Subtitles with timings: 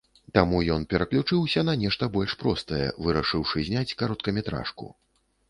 [0.35, 4.91] Таму ён пераключыўся на нешта больш простае, вырашыўшы зняць кароткаметражку.